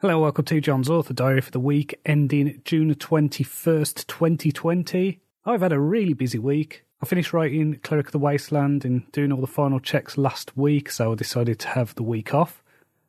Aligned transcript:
Hello, 0.00 0.20
welcome 0.20 0.44
to 0.44 0.60
John's 0.60 0.88
Author 0.88 1.12
Diary 1.12 1.40
for 1.40 1.50
the 1.50 1.58
week 1.58 1.98
ending 2.06 2.62
June 2.64 2.94
21st, 2.94 4.06
2020. 4.06 5.18
I've 5.44 5.60
had 5.60 5.72
a 5.72 5.80
really 5.80 6.12
busy 6.12 6.38
week. 6.38 6.84
I 7.02 7.06
finished 7.06 7.32
writing 7.32 7.80
Cleric 7.82 8.06
of 8.06 8.12
the 8.12 8.20
Wasteland 8.20 8.84
and 8.84 9.10
doing 9.10 9.32
all 9.32 9.40
the 9.40 9.48
final 9.48 9.80
checks 9.80 10.16
last 10.16 10.56
week, 10.56 10.92
so 10.92 11.10
I 11.10 11.14
decided 11.16 11.58
to 11.58 11.68
have 11.70 11.96
the 11.96 12.04
week 12.04 12.32
off. 12.32 12.62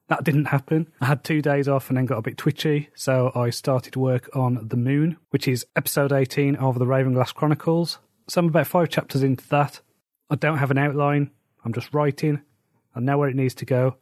That 0.07 0.23
didn't 0.23 0.45
happen. 0.45 0.87
I 0.99 1.05
had 1.05 1.23
two 1.23 1.43
days 1.43 1.67
off 1.67 1.89
and 1.89 1.97
then 1.97 2.07
got 2.07 2.17
a 2.17 2.23
bit 2.23 2.39
twitchy, 2.39 2.89
so 2.95 3.31
I 3.35 3.51
started 3.51 3.95
work 3.95 4.27
on 4.35 4.67
The 4.67 4.75
Moon, 4.75 5.17
which 5.29 5.47
is 5.47 5.67
episode 5.75 6.11
18 6.11 6.55
of 6.55 6.79
the 6.79 6.87
Ravenglass 6.87 7.35
Chronicles. 7.35 7.99
So 8.27 8.39
I'm 8.39 8.47
about 8.47 8.65
five 8.65 8.89
chapters 8.89 9.21
into 9.21 9.47
that. 9.49 9.79
I 10.31 10.37
don't 10.37 10.57
have 10.57 10.71
an 10.71 10.79
outline, 10.79 11.29
I'm 11.63 11.73
just 11.73 11.93
writing. 11.93 12.41
I 12.95 12.99
know 12.99 13.19
where 13.19 13.29
it 13.29 13.35
needs 13.35 13.53
to 13.53 13.65
go. 13.65 13.97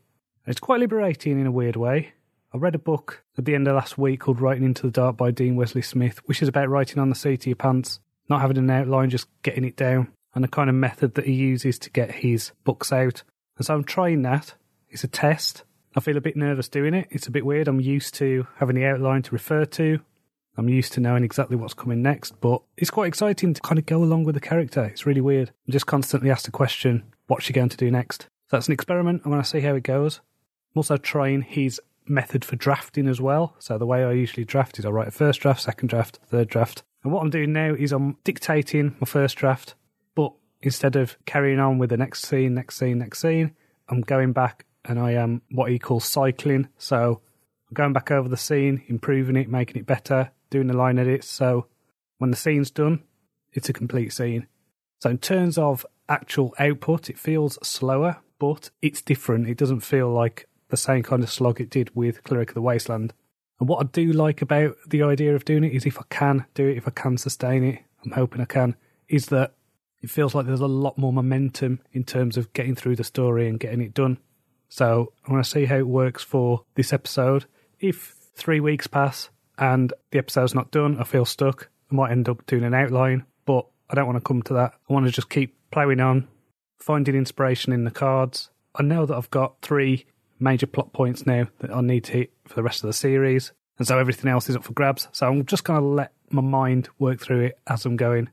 It's 0.45 0.61
quite 0.61 0.79
liberating 0.79 1.37
in 1.37 1.47
a 1.47 1.51
weird 1.51 1.75
way. 1.75 2.13
I 2.53 2.57
read 2.57 2.75
a 2.75 2.79
book 2.79 3.23
at 3.37 3.43
the 3.43 3.55
end 3.55 3.67
of 3.67 3.75
last 3.75 3.97
week 3.97 4.21
called 4.21 4.39
Writing 4.39 4.63
into 4.63 4.83
the 4.83 4.91
Dark 4.91 5.17
by 5.17 5.31
Dean 5.31 5.57
Wesley 5.57 5.81
Smith, 5.81 6.19
which 6.25 6.41
is 6.41 6.47
about 6.47 6.69
writing 6.69 6.97
on 6.97 7.09
the 7.09 7.15
seat 7.15 7.41
of 7.41 7.47
your 7.47 7.55
pants, 7.57 7.99
not 8.29 8.39
having 8.39 8.57
an 8.57 8.69
outline, 8.69 9.09
just 9.09 9.27
getting 9.43 9.65
it 9.65 9.75
down, 9.75 10.13
and 10.33 10.45
the 10.45 10.47
kind 10.47 10.69
of 10.69 10.75
method 10.75 11.15
that 11.15 11.25
he 11.25 11.33
uses 11.33 11.77
to 11.79 11.89
get 11.89 12.09
his 12.09 12.51
books 12.63 12.93
out. 12.93 13.23
And 13.57 13.65
so 13.65 13.75
I'm 13.75 13.83
trying 13.83 14.21
that. 14.21 14.53
It's 14.89 15.03
a 15.03 15.09
test. 15.09 15.65
I 15.93 15.99
feel 15.99 16.15
a 16.15 16.21
bit 16.21 16.37
nervous 16.37 16.69
doing 16.69 16.93
it. 16.93 17.07
It's 17.11 17.27
a 17.27 17.31
bit 17.31 17.45
weird. 17.45 17.67
I'm 17.67 17.81
used 17.81 18.13
to 18.15 18.47
having 18.55 18.77
the 18.77 18.85
outline 18.85 19.23
to 19.23 19.31
refer 19.31 19.65
to. 19.65 19.99
I'm 20.55 20.69
used 20.69 20.93
to 20.93 21.01
knowing 21.01 21.25
exactly 21.25 21.57
what's 21.57 21.73
coming 21.73 22.01
next, 22.01 22.39
but 22.39 22.61
it's 22.77 22.89
quite 22.89 23.07
exciting 23.07 23.53
to 23.55 23.61
kind 23.61 23.77
of 23.77 23.85
go 23.85 24.01
along 24.01 24.23
with 24.23 24.35
the 24.35 24.41
character. 24.41 24.85
It's 24.85 25.05
really 25.05 25.21
weird. 25.21 25.51
I'm 25.67 25.73
just 25.73 25.85
constantly 25.85 26.31
asked 26.31 26.45
the 26.45 26.51
question, 26.51 27.03
what's 27.27 27.43
she 27.43 27.53
going 27.53 27.69
to 27.69 27.77
do 27.77 27.91
next? 27.91 28.23
So 28.49 28.55
that's 28.55 28.67
an 28.67 28.73
experiment. 28.73 29.23
I'm 29.25 29.31
going 29.31 29.43
to 29.43 29.47
see 29.47 29.59
how 29.59 29.75
it 29.75 29.83
goes. 29.83 30.21
I'm 30.73 30.79
also 30.79 30.95
trying 30.95 31.41
his 31.41 31.81
method 32.09 32.45
for 32.45 32.55
drafting 32.55 33.07
as 33.07 33.21
well. 33.21 33.55
So 33.59 33.77
the 33.77 33.85
way 33.85 34.03
I 34.03 34.11
usually 34.11 34.45
draft 34.45 34.79
is 34.79 34.85
I 34.85 34.89
write 34.89 35.07
a 35.07 35.11
first 35.11 35.41
draft, 35.41 35.61
second 35.61 35.89
draft, 35.89 36.19
third 36.27 36.47
draft. 36.47 36.83
And 37.03 37.13
what 37.13 37.21
I'm 37.21 37.29
doing 37.29 37.53
now 37.53 37.73
is 37.73 37.91
I'm 37.91 38.17
dictating 38.23 38.95
my 38.99 39.05
first 39.05 39.37
draft, 39.37 39.75
but 40.15 40.33
instead 40.61 40.95
of 40.95 41.17
carrying 41.25 41.59
on 41.59 41.77
with 41.77 41.89
the 41.89 41.97
next 41.97 42.25
scene, 42.25 42.53
next 42.53 42.77
scene, 42.77 42.97
next 42.97 43.19
scene, 43.19 43.55
I'm 43.89 44.01
going 44.01 44.33
back 44.33 44.65
and 44.85 44.99
I 44.99 45.13
am 45.13 45.41
what 45.51 45.71
he 45.71 45.79
calls 45.79 46.05
cycling. 46.05 46.67
So 46.77 47.21
I'm 47.69 47.73
going 47.73 47.93
back 47.93 48.11
over 48.11 48.27
the 48.27 48.37
scene, 48.37 48.83
improving 48.87 49.35
it, 49.35 49.49
making 49.49 49.77
it 49.77 49.85
better, 49.85 50.31
doing 50.49 50.67
the 50.67 50.75
line 50.75 50.97
edits. 50.97 51.29
So 51.29 51.67
when 52.17 52.31
the 52.31 52.37
scene's 52.37 52.71
done, 52.71 53.03
it's 53.53 53.69
a 53.69 53.73
complete 53.73 54.13
scene. 54.13 54.47
So 54.99 55.09
in 55.09 55.17
terms 55.19 55.57
of 55.57 55.85
actual 56.09 56.55
output, 56.59 57.09
it 57.09 57.19
feels 57.19 57.59
slower, 57.61 58.17
but 58.39 58.69
it's 58.81 59.01
different. 59.01 59.47
It 59.47 59.57
doesn't 59.57 59.81
feel 59.81 60.09
like 60.09 60.46
the 60.69 60.77
same 60.77 61.03
kind 61.03 61.23
of 61.23 61.31
slog 61.31 61.61
it 61.61 61.69
did 61.69 61.95
with 61.95 62.23
Cleric 62.23 62.49
of 62.49 62.55
the 62.55 62.61
Wasteland. 62.61 63.13
And 63.59 63.67
what 63.67 63.83
I 63.83 63.87
do 63.87 64.11
like 64.11 64.41
about 64.41 64.75
the 64.87 65.03
idea 65.03 65.35
of 65.35 65.45
doing 65.45 65.63
it 65.63 65.73
is 65.73 65.85
if 65.85 65.99
I 65.99 66.03
can 66.09 66.45
do 66.53 66.67
it, 66.67 66.77
if 66.77 66.87
I 66.87 66.91
can 66.91 67.17
sustain 67.17 67.63
it, 67.63 67.79
I'm 68.05 68.11
hoping 68.11 68.41
I 68.41 68.45
can, 68.45 68.75
is 69.07 69.27
that 69.27 69.53
it 70.01 70.09
feels 70.09 70.35
like 70.35 70.45
there's 70.45 70.61
a 70.61 70.67
lot 70.67 70.97
more 70.97 71.11
momentum 71.11 71.79
in 71.91 72.03
terms 72.03 72.37
of 72.37 72.53
getting 72.53 72.75
through 72.75 72.97
the 72.97 73.03
story 73.03 73.47
and 73.47 73.59
getting 73.59 73.81
it 73.81 73.93
done. 73.93 74.19
So 74.69 75.13
I 75.27 75.31
want 75.31 75.43
to 75.43 75.49
see 75.49 75.65
how 75.65 75.77
it 75.77 75.87
works 75.87 76.23
for 76.23 76.63
this 76.75 76.93
episode. 76.93 77.45
If 77.79 78.15
three 78.35 78.59
weeks 78.59 78.85
pass 78.85 79.29
and 79.57 79.91
the 80.11 80.19
episode's 80.19 80.53
not 80.53 80.71
done, 80.71 80.99
I 80.99 81.03
feel 81.03 81.25
stuck. 81.25 81.69
I 81.91 81.95
might 81.95 82.11
end 82.11 82.29
up 82.29 82.45
doing 82.45 82.63
an 82.63 82.73
outline, 82.73 83.25
but 83.45 83.65
I 83.89 83.95
don't 83.95 84.05
want 84.05 84.17
to 84.17 84.27
come 84.27 84.43
to 84.43 84.53
that. 84.53 84.73
I 84.89 84.93
want 84.93 85.05
to 85.05 85.11
just 85.11 85.29
keep 85.29 85.55
ploughing 85.71 85.99
on, 85.99 86.27
finding 86.77 87.15
inspiration 87.15 87.73
in 87.73 87.85
the 87.85 87.91
cards. 87.91 88.49
I 88.75 88.83
know 88.83 89.05
that 89.05 89.15
I've 89.15 89.31
got 89.31 89.61
three 89.61 90.05
major 90.39 90.67
plot 90.67 90.93
points 90.93 91.25
now 91.25 91.47
that 91.59 91.71
I 91.71 91.81
need 91.81 92.03
to 92.05 92.13
hit 92.13 92.33
for 92.45 92.55
the 92.55 92.63
rest 92.63 92.83
of 92.83 92.87
the 92.87 92.93
series. 92.93 93.51
And 93.77 93.87
so 93.87 93.99
everything 93.99 94.29
else 94.29 94.49
is 94.49 94.55
up 94.55 94.63
for 94.63 94.73
grabs. 94.73 95.07
So 95.11 95.27
I'm 95.27 95.45
just 95.45 95.63
going 95.63 95.79
to 95.79 95.85
let 95.85 96.11
my 96.29 96.41
mind 96.41 96.89
work 96.99 97.19
through 97.19 97.41
it 97.41 97.59
as 97.67 97.85
I'm 97.85 97.95
going. 97.95 98.29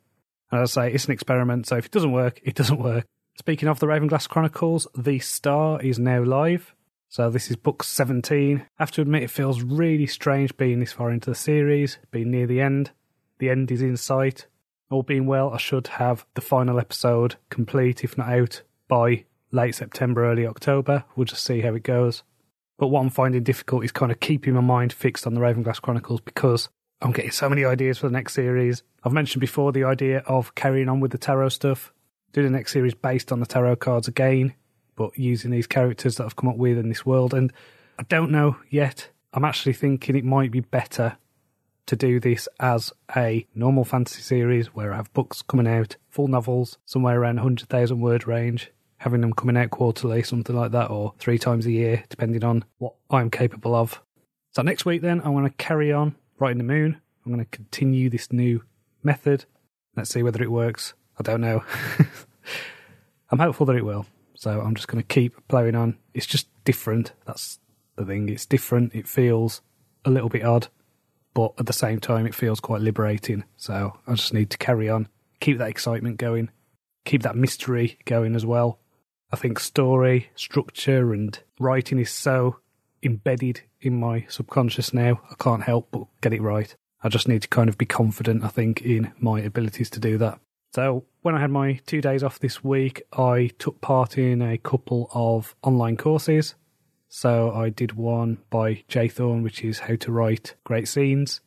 And 0.51 0.62
as 0.62 0.77
I 0.77 0.89
say, 0.89 0.95
it's 0.95 1.06
an 1.06 1.12
experiment. 1.12 1.67
So 1.67 1.77
if 1.77 1.87
it 1.87 1.93
doesn't 1.93 2.12
work, 2.12 2.41
it 2.43 2.55
doesn't 2.55 2.81
work. 2.81 3.05
Speaking 3.39 3.69
of 3.69 3.81
the 3.81 3.87
Ravenglass 3.87 4.28
Chronicles, 4.28 4.87
The 4.97 5.19
Star 5.19 5.81
is 5.83 5.99
now 5.99 6.23
live. 6.23 6.75
So 7.09 7.31
this 7.31 7.51
is 7.51 7.56
book 7.56 7.84
17. 7.84 8.59
I 8.61 8.65
have 8.83 8.91
to 8.93 9.03
admit, 9.03 9.23
it 9.23 9.31
feels 9.31 9.62
really 9.62 10.07
strange 10.07 10.57
being 10.57 10.81
this 10.81 10.93
far 10.93 11.11
into 11.11 11.31
the 11.31 11.37
series, 11.37 11.99
being 12.11 12.31
near 12.31 12.47
the 12.47 12.61
end. 12.61 12.93
The 13.39 13.51
end 13.51 13.71
is 13.71 13.83
in 13.83 13.97
sight. 13.97 14.47
All 14.91 15.03
being 15.03 15.27
well, 15.27 15.51
I 15.51 15.59
should 15.59 15.89
have 15.89 16.25
the 16.34 16.41
final 16.41 16.78
episode 16.78 17.37
complete, 17.51 18.05
if 18.05 18.17
not 18.17 18.28
out, 18.28 18.62
by 18.89 19.25
late 19.54 19.75
September, 19.75 20.25
early 20.25 20.47
October. 20.47 21.04
We'll 21.16 21.25
just 21.25 21.44
see 21.44 21.60
how 21.60 21.75
it 21.75 21.82
goes. 21.82 22.22
But 22.76 22.88
what 22.88 23.00
I'm 23.00 23.10
finding 23.10 23.42
difficult 23.42 23.84
is 23.84 23.92
kind 23.92 24.10
of 24.10 24.20
keeping 24.20 24.54
my 24.54 24.60
mind 24.60 24.92
fixed 24.92 25.26
on 25.26 25.34
the 25.34 25.41
Ravenglass 25.41 25.81
Chronicles 25.81 26.20
because 26.20 26.69
I'm 27.00 27.12
getting 27.12 27.31
so 27.31 27.48
many 27.48 27.65
ideas 27.65 27.98
for 27.98 28.09
the 28.09 28.12
next 28.12 28.34
series. 28.34 28.82
I've 29.04 29.12
mentioned 29.12 29.41
before 29.41 29.72
the 29.72 29.84
idea 29.84 30.19
of 30.26 30.54
carrying 30.54 30.88
on 30.88 31.00
with 31.00 31.12
the 31.12 31.19
tarot 31.19 31.50
stuff, 31.50 31.92
do 32.32 32.42
the 32.42 32.50
next 32.50 32.72
series 32.72 32.94
based 32.94 33.31
on 33.31 33.41
the 33.41 33.47
tarot 33.47 33.76
cards 33.76 34.09
again, 34.09 34.54
but 34.97 35.16
using 35.16 35.50
these 35.50 35.69
characters 35.69 36.16
that 36.16 36.25
I've 36.25 36.36
come 36.36 36.48
up 36.48 36.56
with 36.56 36.76
in 36.76 36.88
this 36.88 37.06
world. 37.06 37.32
And 37.32 37.53
I 37.98 38.03
don't 38.03 38.32
know 38.32 38.56
yet. 38.71 39.10
I'm 39.32 39.44
actually 39.44 39.75
thinking 39.75 40.16
it 40.16 40.25
might 40.25 40.50
be 40.50 40.60
better 40.60 41.16
to 41.86 41.97
do 41.97 42.19
this 42.19 42.48
as 42.59 42.92
a 43.15 43.47
normal 43.54 43.84
fantasy 43.84 44.22
series 44.22 44.75
where 44.75 44.92
I 44.92 44.97
have 44.97 45.12
books 45.12 45.42
coming 45.42 45.69
out, 45.69 45.97
full 46.09 46.28
novels, 46.28 46.78
somewhere 46.86 47.21
around 47.21 47.36
100,000 47.36 48.00
word 48.00 48.26
range, 48.26 48.72
having 49.04 49.20
them 49.20 49.34
coming 49.34 49.54
out 49.59 49.69
quarterly, 49.69 50.22
something 50.22 50.56
like 50.56 50.70
that, 50.70 50.91
or 50.91 51.12
three 51.19 51.38
times 51.38 51.66
a 51.66 51.70
year, 51.70 52.03
depending 52.09 52.42
on 52.42 52.65
what 52.78 52.94
I'm 53.10 53.28
capable 53.28 53.75
of. 53.75 54.00
So 54.53 54.62
next 54.62 54.87
week, 54.87 55.03
then, 55.03 55.20
I'm 55.22 55.32
going 55.34 55.44
to 55.44 55.50
carry 55.50 55.92
on 55.92 56.15
writing 56.38 56.56
the 56.56 56.65
moon. 56.65 56.98
I'm 57.25 57.31
going 57.31 57.44
to 57.44 57.50
continue 57.50 58.09
this 58.09 58.32
new 58.32 58.65
method. 59.03 59.44
Let's 59.94 60.09
see 60.09 60.22
whether 60.22 60.42
it 60.42 60.50
works. 60.50 60.94
I 61.19 61.22
don't 61.22 61.42
know. 61.42 61.62
I'm 63.31 63.38
hopeful 63.38 63.66
that 63.66 63.76
it 63.76 63.84
will. 63.84 64.06
So 64.37 64.62
I'm 64.62 64.75
just 64.75 64.88
going 64.88 65.03
to 65.03 65.06
keep 65.06 65.34
ploughing 65.48 65.75
on. 65.75 65.98
It's 66.15 66.25
just 66.25 66.48
different. 66.65 67.12
That's 67.26 67.59
the 67.97 68.06
thing. 68.06 68.31
It's 68.31 68.47
different. 68.47 68.94
It 68.94 69.06
feels 69.06 69.60
a 70.06 70.10
little 70.10 70.31
bit 70.31 70.47
odd, 70.47 70.69
but 71.34 71.53
at 71.59 71.66
the 71.66 71.75
same 71.75 72.00
time, 72.00 72.25
it 72.25 72.34
feels 72.34 72.59
quite 72.59 72.81
liberating. 72.81 73.44
So 73.59 73.98
I 74.06 74.15
just 74.15 74.32
need 74.32 74.48
to 74.48 74.56
carry 74.56 74.88
on, 74.88 75.09
keep 75.41 75.59
that 75.59 75.69
excitement 75.69 76.16
going, 76.16 76.48
keep 77.04 77.22
that 77.25 77.36
mystery 77.36 77.98
going 78.06 78.34
as 78.34 78.47
well. 78.47 78.78
I 79.34 79.37
think 79.37 79.59
story, 79.59 80.31
structure, 80.37 81.12
and 81.12 81.37
writing 81.59 81.99
is 81.99 82.12
so 82.12 82.61
embedded 83.03 83.62
in 83.81 83.99
my 83.99 84.27
subconscious 84.28 84.95
now. 84.95 85.21
I 85.28 85.34
can't 85.41 85.65
help 85.65 85.89
but 85.91 86.05
get 86.21 86.33
it 86.33 86.41
right. 86.41 86.72
I 87.03 87.09
just 87.09 87.27
need 87.27 87.43
to 87.43 87.49
kind 87.49 87.69
of 87.69 87.77
be 87.77 87.84
confident, 87.84 88.45
I 88.45 88.49
think, 88.49 88.83
in 88.83 89.12
my 89.19 89.41
abilities 89.41 89.91
to 89.91 89.99
do 89.99 90.19
that. 90.19 90.39
So, 90.72 91.06
when 91.22 91.34
I 91.34 91.41
had 91.41 91.50
my 91.50 91.81
two 91.84 92.00
days 92.00 92.22
off 92.22 92.39
this 92.39 92.62
week, 92.62 93.03
I 93.12 93.50
took 93.59 93.81
part 93.81 94.19
in 94.19 94.41
a 94.41 94.56
couple 94.56 95.11
of 95.12 95.56
online 95.65 95.97
courses. 95.97 96.55
So, 97.09 97.51
I 97.51 97.71
did 97.71 97.95
one 97.95 98.39
by 98.51 98.84
J. 98.87 99.09
Thorn, 99.09 99.43
which 99.43 99.65
is 99.65 99.81
how 99.81 99.97
to 99.97 100.12
write 100.12 100.55
great 100.62 100.87
scenes. 100.87 101.41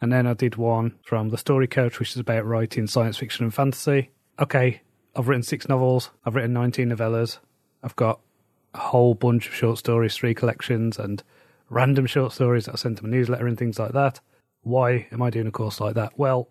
And 0.00 0.12
then 0.12 0.26
I 0.26 0.34
did 0.34 0.56
one 0.56 0.98
from 1.04 1.28
The 1.28 1.38
Story 1.38 1.68
Coach, 1.68 2.00
which 2.00 2.10
is 2.10 2.18
about 2.18 2.46
writing 2.46 2.88
science 2.88 3.16
fiction 3.16 3.44
and 3.44 3.54
fantasy. 3.54 4.10
Okay, 4.40 4.80
I've 5.16 5.28
written 5.28 5.42
six 5.42 5.68
novels. 5.68 6.10
I've 6.24 6.34
written 6.34 6.52
19 6.52 6.90
novellas. 6.90 7.38
I've 7.82 7.96
got 7.96 8.20
a 8.74 8.78
whole 8.78 9.14
bunch 9.14 9.48
of 9.48 9.54
short 9.54 9.78
stories, 9.78 10.16
three 10.16 10.34
collections, 10.34 10.98
and 10.98 11.22
random 11.70 12.06
short 12.06 12.32
stories 12.32 12.66
that 12.66 12.72
I 12.72 12.76
send 12.76 12.98
to 12.98 13.04
my 13.04 13.10
newsletter 13.10 13.46
and 13.46 13.58
things 13.58 13.78
like 13.78 13.92
that. 13.92 14.20
Why 14.62 15.08
am 15.12 15.22
I 15.22 15.30
doing 15.30 15.46
a 15.46 15.52
course 15.52 15.80
like 15.80 15.94
that? 15.94 16.18
Well, 16.18 16.48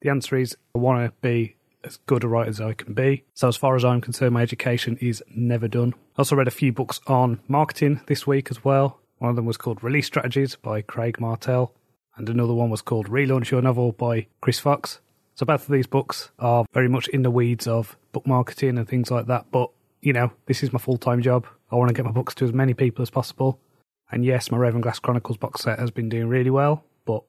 the 0.00 0.10
answer 0.10 0.36
is 0.36 0.56
I 0.74 0.78
want 0.78 1.04
to 1.04 1.12
be 1.20 1.56
as 1.84 1.98
good 2.06 2.24
a 2.24 2.28
writer 2.28 2.50
as 2.50 2.60
I 2.60 2.72
can 2.72 2.94
be. 2.94 3.24
So, 3.34 3.48
as 3.48 3.56
far 3.56 3.76
as 3.76 3.84
I'm 3.84 4.00
concerned, 4.00 4.34
my 4.34 4.42
education 4.42 4.98
is 5.00 5.22
never 5.34 5.68
done. 5.68 5.94
I 6.16 6.20
also 6.20 6.36
read 6.36 6.48
a 6.48 6.52
few 6.52 6.72
books 6.72 7.00
on 7.06 7.40
marketing 7.48 8.00
this 8.06 8.26
week 8.26 8.50
as 8.50 8.64
well. 8.64 8.98
One 9.18 9.30
of 9.30 9.36
them 9.36 9.46
was 9.46 9.56
called 9.56 9.82
Release 9.82 10.06
Strategies 10.06 10.56
by 10.56 10.82
Craig 10.82 11.20
Martelle, 11.20 11.74
and 12.16 12.28
another 12.28 12.54
one 12.54 12.70
was 12.70 12.82
called 12.82 13.08
Relaunch 13.08 13.50
Your 13.50 13.62
Novel 13.62 13.92
by 13.92 14.26
Chris 14.40 14.58
Fox. 14.58 15.00
So 15.34 15.46
both 15.46 15.62
of 15.62 15.72
these 15.72 15.86
books 15.86 16.30
are 16.38 16.64
very 16.72 16.88
much 16.88 17.08
in 17.08 17.22
the 17.22 17.30
weeds 17.30 17.66
of 17.66 17.96
book 18.12 18.26
marketing 18.26 18.78
and 18.78 18.88
things 18.88 19.10
like 19.10 19.26
that. 19.26 19.46
But, 19.50 19.70
you 20.00 20.12
know, 20.12 20.32
this 20.46 20.62
is 20.62 20.72
my 20.72 20.78
full 20.78 20.98
time 20.98 21.22
job. 21.22 21.46
I 21.70 21.76
want 21.76 21.88
to 21.88 21.94
get 21.94 22.04
my 22.04 22.12
books 22.12 22.34
to 22.36 22.44
as 22.44 22.52
many 22.52 22.74
people 22.74 23.02
as 23.02 23.10
possible. 23.10 23.60
And 24.10 24.24
yes, 24.24 24.50
my 24.50 24.58
Ravenglass 24.58 25.00
Chronicles 25.00 25.36
box 25.36 25.62
set 25.62 25.78
has 25.78 25.90
been 25.90 26.08
doing 26.08 26.28
really 26.28 26.50
well, 26.50 26.84
but 27.04 27.22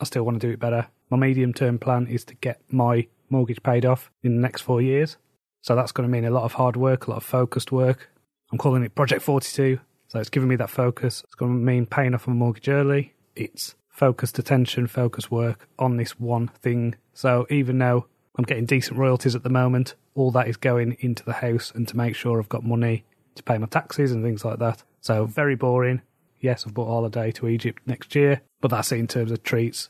I 0.00 0.04
still 0.04 0.24
want 0.24 0.40
to 0.40 0.46
do 0.46 0.52
it 0.52 0.58
better. 0.58 0.88
My 1.10 1.18
medium 1.18 1.52
term 1.52 1.78
plan 1.78 2.06
is 2.06 2.24
to 2.26 2.34
get 2.34 2.60
my 2.70 3.06
mortgage 3.28 3.62
paid 3.62 3.84
off 3.84 4.10
in 4.22 4.36
the 4.36 4.40
next 4.40 4.62
four 4.62 4.80
years. 4.80 5.16
So 5.60 5.76
that's 5.76 5.92
going 5.92 6.08
to 6.08 6.12
mean 6.12 6.24
a 6.24 6.30
lot 6.30 6.44
of 6.44 6.54
hard 6.54 6.76
work, 6.76 7.06
a 7.06 7.10
lot 7.10 7.16
of 7.18 7.24
focused 7.24 7.72
work. 7.72 8.10
I'm 8.52 8.58
calling 8.58 8.82
it 8.84 8.94
Project 8.94 9.22
42. 9.22 9.80
So 10.08 10.18
it's 10.20 10.30
giving 10.30 10.48
me 10.48 10.56
that 10.56 10.70
focus. 10.70 11.22
It's 11.24 11.34
going 11.34 11.52
to 11.52 11.58
mean 11.58 11.86
paying 11.86 12.14
off 12.14 12.26
my 12.26 12.34
mortgage 12.34 12.68
early. 12.68 13.14
It's 13.34 13.74
focused 13.88 14.38
attention, 14.38 14.86
focused 14.86 15.30
work 15.30 15.68
on 15.78 15.96
this 15.96 16.18
one 16.20 16.48
thing. 16.48 16.94
So 17.12 17.46
even 17.50 17.78
though 17.78 18.06
I'm 18.36 18.44
getting 18.44 18.66
decent 18.66 18.98
royalties 18.98 19.34
at 19.34 19.42
the 19.42 19.48
moment, 19.48 19.94
all 20.14 20.30
that 20.32 20.48
is 20.48 20.56
going 20.56 20.96
into 21.00 21.24
the 21.24 21.34
house 21.34 21.72
and 21.74 21.86
to 21.88 21.96
make 21.96 22.16
sure 22.16 22.40
I've 22.40 22.48
got 22.48 22.64
money 22.64 23.04
to 23.36 23.42
pay 23.42 23.58
my 23.58 23.66
taxes 23.66 24.12
and 24.12 24.24
things 24.24 24.44
like 24.44 24.58
that. 24.58 24.82
So 25.00 25.26
very 25.26 25.54
boring, 25.54 26.02
Yes, 26.44 26.66
I've 26.66 26.74
bought 26.74 26.88
a 26.88 26.92
holiday 26.92 27.30
to 27.32 27.48
Egypt 27.48 27.80
next 27.86 28.14
year, 28.14 28.42
but 28.60 28.70
that's 28.70 28.92
it 28.92 28.98
in 28.98 29.06
terms 29.06 29.32
of 29.32 29.42
treats. 29.42 29.88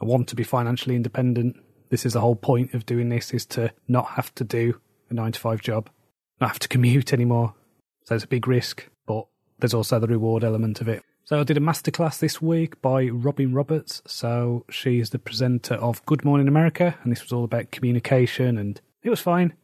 I 0.00 0.06
want 0.06 0.28
to 0.28 0.34
be 0.34 0.44
financially 0.44 0.96
independent. 0.96 1.56
This 1.90 2.06
is 2.06 2.14
the 2.14 2.22
whole 2.22 2.36
point 2.36 2.72
of 2.72 2.86
doing 2.86 3.10
this 3.10 3.34
is 3.34 3.44
to 3.46 3.70
not 3.86 4.12
have 4.12 4.34
to 4.36 4.44
do 4.44 4.80
a 5.10 5.14
nine 5.14 5.32
to 5.32 5.38
five 5.38 5.60
job, 5.60 5.90
not 6.40 6.48
have 6.48 6.58
to 6.60 6.68
commute 6.68 7.12
anymore. 7.12 7.52
So 8.06 8.14
it's 8.14 8.24
a 8.24 8.28
big 8.28 8.48
risk, 8.48 8.88
but 9.06 9.26
there's 9.58 9.74
also 9.74 9.98
the 9.98 10.06
reward 10.06 10.42
element 10.42 10.80
of 10.80 10.88
it. 10.88 11.02
So 11.30 11.38
I 11.38 11.44
did 11.44 11.56
a 11.56 11.60
masterclass 11.60 12.18
this 12.18 12.42
week 12.42 12.82
by 12.82 13.04
Robin 13.04 13.54
Roberts. 13.54 14.02
So 14.04 14.64
she's 14.68 15.10
the 15.10 15.18
presenter 15.20 15.74
of 15.74 16.04
Good 16.04 16.24
Morning 16.24 16.48
America, 16.48 16.96
and 17.04 17.12
this 17.12 17.22
was 17.22 17.30
all 17.30 17.44
about 17.44 17.70
communication, 17.70 18.58
and 18.58 18.80
it 19.04 19.10
was 19.10 19.20
fine. 19.20 19.54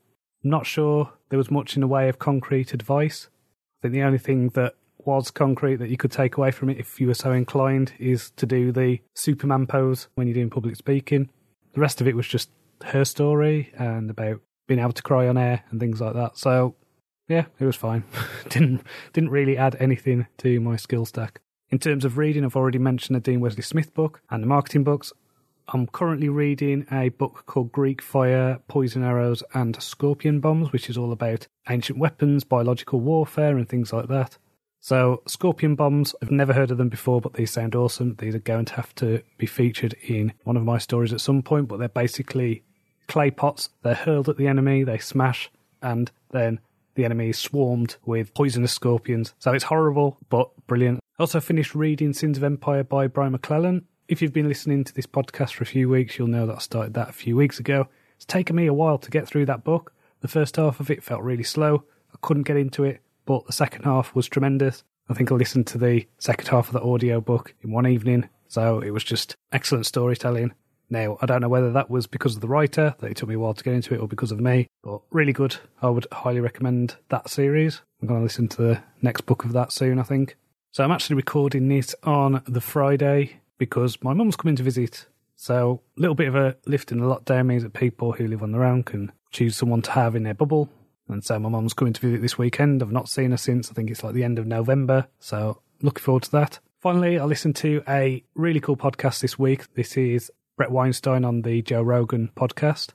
I'm 0.45 0.51
not 0.51 0.65
sure 0.65 1.13
there 1.29 1.39
was 1.39 1.51
much 1.51 1.75
in 1.75 1.81
the 1.81 1.89
way 1.89 2.09
of 2.09 2.21
concrete 2.21 2.73
advice. 2.73 3.31
I 3.81 3.83
think 3.83 3.95
the 3.95 4.05
only 4.05 4.19
thing 4.19 4.51
that 4.51 4.75
was 4.99 5.33
concrete 5.33 5.79
that 5.79 5.89
you 5.89 5.97
could 5.97 6.13
take 6.13 6.37
away 6.37 6.53
from 6.53 6.71
it 6.71 6.79
if 6.79 7.01
you 7.01 7.09
were 7.09 7.15
so 7.15 7.33
inclined 7.33 7.95
is 7.99 8.31
to 8.37 8.47
do 8.47 8.71
the 8.71 9.01
Superman 9.17 9.67
pose 9.67 10.07
when 10.15 10.29
you're 10.29 10.35
doing 10.35 10.51
public 10.51 10.77
speaking. 10.77 11.31
The 11.75 11.81
rest 11.81 12.01
of 12.01 12.07
it 12.07 12.15
was 12.15 12.29
just 12.29 12.49
her 12.85 13.05
story 13.05 13.73
and 13.77 14.09
about 14.09 14.41
being 14.69 14.79
able 14.79 14.93
to 14.93 15.03
cry 15.03 15.27
on 15.27 15.37
air 15.37 15.65
and 15.73 15.81
things 15.81 16.01
like 16.01 16.15
that. 16.15 16.39
So 16.39 16.77
yeah, 17.27 17.47
it 17.59 17.65
was 17.65 17.75
fine. 17.75 18.05
didn't 18.51 18.83
didn't 19.13 19.31
really 19.31 19.59
add 19.59 19.77
anything 19.81 20.29
to 20.39 20.61
my 20.61 20.77
skill 20.77 21.05
stack. 21.05 21.41
In 21.69 21.81
terms 21.81 22.05
of 22.05 22.17
reading, 22.17 22.45
I've 22.45 22.55
already 22.55 22.79
mentioned 22.79 23.17
the 23.17 23.21
Dean 23.21 23.41
Wesley 23.41 23.63
Smith 23.63 23.93
book 23.93 24.21
and 24.31 24.41
the 24.41 24.47
marketing 24.47 24.85
books. 24.85 25.13
I'm 25.69 25.89
currently 25.89 26.29
reading 26.29 26.87
a 26.93 27.09
book 27.09 27.43
called 27.47 27.73
Greek 27.73 28.01
Fire, 28.01 28.61
Poison 28.69 29.03
Arrows, 29.03 29.43
and 29.53 29.83
Scorpion 29.83 30.39
Bombs, 30.39 30.71
which 30.73 30.89
is 30.89 30.97
all 30.97 31.11
about 31.11 31.49
ancient 31.69 31.99
weapons, 31.99 32.45
biological 32.45 33.01
warfare, 33.01 33.57
and 33.57 33.69
things 33.69 33.93
like 33.93 34.07
that. 34.07 34.39
So, 34.79 35.23
Scorpion 35.27 35.75
Bombs, 35.75 36.15
I've 36.23 36.31
never 36.31 36.53
heard 36.53 36.71
of 36.71 36.79
them 36.79 36.89
before, 36.89 37.21
but 37.21 37.33
these 37.33 37.51
sound 37.51 37.75
awesome. 37.75 38.15
These 38.15 38.37
are 38.37 38.39
going 38.39 38.67
to 38.67 38.75
have 38.75 38.95
to 38.97 39.23
be 39.37 39.47
featured 39.47 39.95
in 40.07 40.35
one 40.45 40.57
of 40.57 40.63
my 40.63 40.79
stories 40.79 41.13
at 41.13 41.21
some 41.21 41.43
point, 41.43 41.67
but 41.67 41.81
they're 41.81 41.89
basically 41.89 42.63
clay 43.09 43.33
pots. 43.33 43.71
They're 43.83 43.95
hurled 43.95 44.29
at 44.29 44.37
the 44.37 44.47
enemy, 44.47 44.85
they 44.85 44.99
smash, 44.99 45.51
and 45.83 46.13
then 46.31 46.61
the 46.95 47.05
enemy 47.05 47.31
is 47.31 47.39
swarmed 47.39 47.97
with 48.05 48.35
poisonous 48.35 48.73
scorpions. 48.73 49.35
So 49.41 49.53
it's 49.53 49.65
horrible, 49.65 50.19
but 50.29 50.51
brilliant. 50.69 51.01
Also 51.19 51.41
finished 51.41 51.75
reading 51.75 52.13
Sins 52.13 52.37
of 52.37 52.45
Empire 52.45 52.85
by 52.85 53.07
Brian 53.07 53.33
McClellan. 53.33 53.87
If 54.07 54.21
you've 54.21 54.35
been 54.35 54.49
listening 54.49 54.85
to 54.85 54.93
this 54.93 55.07
podcast 55.07 55.53
for 55.55 55.65
a 55.65 55.67
few 55.67 55.89
weeks, 55.89 56.19
you'll 56.19 56.29
know 56.29 56.47
that 56.47 56.57
I 56.57 56.59
started 56.59 56.93
that 56.93 57.09
a 57.09 57.15
few 57.15 57.35
weeks 57.37 57.59
ago. 57.59 57.89
It's 58.17 58.27
taken 58.27 58.55
me 58.55 58.67
a 58.67 58.75
while 58.75 58.99
to 58.99 59.11
get 59.11 59.27
through 59.27 59.47
that 59.47 59.65
book. 59.65 59.95
The 60.21 60.29
first 60.29 60.57
half 60.57 60.79
of 60.79 60.91
it 60.91 61.03
felt 61.03 61.23
really 61.23 61.43
slow. 61.43 61.85
I 62.13 62.19
couldn't 62.21 62.43
get 62.43 62.59
into 62.59 62.85
it, 62.85 63.01
but 63.25 63.47
the 63.47 63.55
second 63.55 63.85
half 63.85 64.15
was 64.15 64.29
tremendous. 64.29 64.85
I 65.09 65.15
think 65.15 65.33
I 65.33 65.37
listened 65.37 65.67
to 65.69 65.79
the 65.79 66.07
second 66.19 66.49
half 66.49 66.67
of 66.67 66.75
the 66.75 66.83
audio 66.83 67.23
book 67.23 67.55
in 67.63 67.71
one 67.71 67.87
evening, 67.87 68.29
so 68.47 68.81
it 68.81 68.91
was 68.91 69.03
just 69.03 69.37
excellent 69.53 69.87
storytelling. 69.87 70.53
Now, 70.91 71.17
I 71.23 71.27
don't 71.27 71.41
know 71.41 71.49
whether 71.49 71.73
that 71.73 71.89
was 71.89 72.07
because 72.07 72.35
of 72.35 72.43
the 72.43 72.49
writer, 72.49 72.95
that 72.99 73.11
it 73.11 73.17
took 73.17 73.31
me 73.31 73.37
a 73.37 73.39
while 73.39 73.55
to 73.55 73.65
get 73.65 73.73
into 73.73 73.95
it, 73.95 74.01
or 74.01 74.07
because 74.07 74.33
of 74.33 74.41
me, 74.41 74.67
but 74.83 75.01
really 75.11 75.33
good. 75.33 75.57
I 75.81 75.89
would 75.89 76.07
highly 76.13 76.41
recommend 76.41 76.97
that 77.09 77.31
series. 77.31 77.81
I'm 78.03 78.07
going 78.07 78.21
to 78.21 78.25
listen 78.25 78.49
to 78.49 78.63
the 78.63 78.83
next 79.01 79.23
book 79.23 79.47
of 79.47 79.55
that 79.55 79.73
soon, 79.73 79.99
I 79.99 80.03
think. 80.03 80.37
So 80.77 80.85
I'm 80.85 80.93
actually 80.93 81.17
recording 81.17 81.69
this 81.69 81.95
on 82.03 82.43
the 82.47 82.61
Friday 82.61 83.41
because 83.57 83.97
my 84.05 84.13
mum's 84.13 84.37
coming 84.37 84.57
to 84.57 84.63
visit. 84.63 85.07
So 85.35 85.81
a 85.97 86.01
little 86.03 86.15
bit 86.15 86.29
of 86.29 86.35
a 86.35 86.55
lift 86.67 86.93
in 86.93 86.99
the 86.99 87.07
lockdown 87.07 87.47
means 87.47 87.63
that 87.63 87.73
people 87.73 88.13
who 88.13 88.29
live 88.29 88.43
on 88.43 88.53
their 88.53 88.63
own 88.63 88.83
can 88.83 89.11
choose 89.31 89.57
someone 89.57 89.81
to 89.81 89.93
have 89.93 90.15
in 90.15 90.25
their 90.25 90.35
bubble. 90.35 90.69
And 91.09 91.25
so 91.25 91.39
my 91.39 91.49
mum's 91.49 91.73
coming 91.73 91.95
to 91.95 92.01
visit 92.03 92.21
this 92.21 92.37
weekend. 92.37 92.83
I've 92.83 92.93
not 92.93 93.09
seen 93.09 93.31
her 93.31 93.39
since 93.39 93.71
I 93.71 93.73
think 93.73 93.91
it's 93.91 94.05
like 94.05 94.13
the 94.13 94.23
end 94.23 94.39
of 94.39 94.47
November. 94.47 95.07
So 95.19 95.63
looking 95.81 96.03
forward 96.03 96.25
to 96.25 96.33
that. 96.33 96.59
Finally, 96.83 97.19
I 97.19 97.25
listened 97.25 97.57
to 97.57 97.83
a 97.89 98.23
really 98.35 98.61
cool 98.61 98.77
podcast 98.77 99.21
this 99.21 99.39
week. 99.39 99.73
This 99.77 99.97
is 99.97 100.31
Bret 100.59 100.71
Weinstein 100.71 101.25
on 101.25 101.41
the 101.41 101.63
Joe 101.63 101.81
Rogan 101.81 102.33
podcast. 102.37 102.91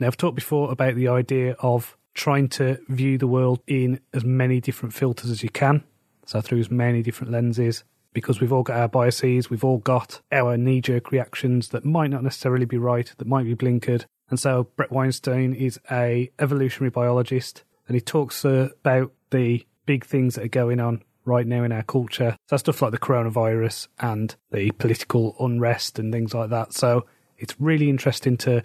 Now, 0.00 0.08
I've 0.08 0.16
talked 0.16 0.34
before 0.34 0.72
about 0.72 0.96
the 0.96 1.06
idea 1.06 1.54
of 1.60 1.96
trying 2.12 2.48
to 2.48 2.80
view 2.88 3.18
the 3.18 3.28
world 3.28 3.60
in 3.68 4.00
as 4.12 4.24
many 4.24 4.60
different 4.60 4.94
filters 4.94 5.30
as 5.30 5.44
you 5.44 5.50
can, 5.50 5.84
so 6.30 6.40
through 6.40 6.64
many 6.70 7.02
different 7.02 7.32
lenses, 7.32 7.82
because 8.12 8.40
we've 8.40 8.52
all 8.52 8.62
got 8.62 8.76
our 8.76 8.86
biases, 8.86 9.50
we've 9.50 9.64
all 9.64 9.78
got 9.78 10.20
our 10.30 10.56
knee 10.56 10.80
jerk 10.80 11.10
reactions 11.10 11.70
that 11.70 11.84
might 11.84 12.10
not 12.10 12.22
necessarily 12.22 12.66
be 12.66 12.78
right, 12.78 13.12
that 13.18 13.26
might 13.26 13.46
be 13.46 13.56
blinkered. 13.56 14.04
And 14.28 14.38
so, 14.38 14.68
Bret 14.76 14.92
Weinstein 14.92 15.54
is 15.54 15.80
a 15.90 16.30
evolutionary 16.38 16.90
biologist, 16.90 17.64
and 17.88 17.96
he 17.96 18.00
talks 18.00 18.44
uh, 18.44 18.68
about 18.84 19.12
the 19.30 19.66
big 19.86 20.04
things 20.04 20.36
that 20.36 20.44
are 20.44 20.48
going 20.48 20.78
on 20.78 21.02
right 21.24 21.48
now 21.48 21.64
in 21.64 21.72
our 21.72 21.82
culture. 21.82 22.36
So 22.46 22.56
stuff 22.58 22.80
like 22.80 22.92
the 22.92 22.98
coronavirus 22.98 23.88
and 23.98 24.36
the 24.52 24.70
political 24.70 25.34
unrest 25.40 25.98
and 25.98 26.12
things 26.12 26.32
like 26.32 26.50
that. 26.50 26.74
So 26.74 27.06
it's 27.38 27.60
really 27.60 27.90
interesting 27.90 28.36
to 28.38 28.62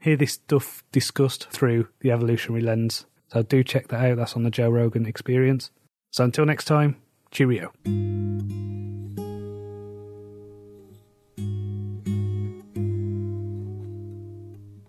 hear 0.00 0.16
this 0.16 0.32
stuff 0.32 0.82
discussed 0.90 1.48
through 1.50 1.86
the 2.00 2.10
evolutionary 2.10 2.62
lens. 2.62 3.06
So 3.28 3.44
do 3.44 3.62
check 3.62 3.86
that 3.88 4.04
out. 4.04 4.16
That's 4.16 4.34
on 4.34 4.42
the 4.42 4.50
Joe 4.50 4.68
Rogan 4.68 5.06
experience. 5.06 5.70
So 6.10 6.24
until 6.24 6.44
next 6.44 6.64
time, 6.66 6.96
cheerio. 7.34 7.72